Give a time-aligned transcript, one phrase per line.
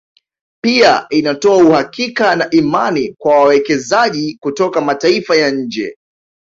[0.63, 5.97] Pia inatoa uhakika na imani kwa wawekezaji kutoka mataifa ya nje